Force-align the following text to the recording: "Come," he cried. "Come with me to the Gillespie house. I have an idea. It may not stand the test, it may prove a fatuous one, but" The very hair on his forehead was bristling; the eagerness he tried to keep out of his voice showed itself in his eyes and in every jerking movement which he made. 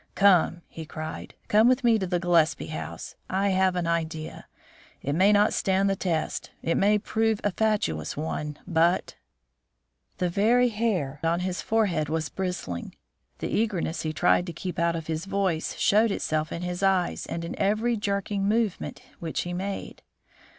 "Come," 0.15 0.63
he 0.67 0.83
cried. 0.83 1.35
"Come 1.47 1.67
with 1.67 1.83
me 1.83 1.99
to 1.99 2.07
the 2.07 2.19
Gillespie 2.19 2.71
house. 2.73 3.15
I 3.29 3.49
have 3.49 3.75
an 3.75 3.85
idea. 3.85 4.47
It 5.03 5.13
may 5.13 5.31
not 5.31 5.53
stand 5.53 5.87
the 5.91 5.95
test, 5.95 6.49
it 6.63 6.75
may 6.75 6.97
prove 6.97 7.39
a 7.43 7.51
fatuous 7.51 8.17
one, 8.17 8.57
but" 8.65 9.13
The 10.17 10.27
very 10.27 10.69
hair 10.69 11.19
on 11.21 11.41
his 11.41 11.61
forehead 11.61 12.09
was 12.09 12.29
bristling; 12.29 12.95
the 13.37 13.49
eagerness 13.55 14.01
he 14.01 14.11
tried 14.11 14.47
to 14.47 14.53
keep 14.53 14.79
out 14.79 14.95
of 14.95 15.05
his 15.05 15.25
voice 15.25 15.77
showed 15.77 16.09
itself 16.09 16.51
in 16.51 16.63
his 16.63 16.81
eyes 16.81 17.27
and 17.27 17.45
in 17.45 17.55
every 17.59 17.95
jerking 17.95 18.45
movement 18.47 19.03
which 19.19 19.41
he 19.41 19.53
made. 19.53 20.01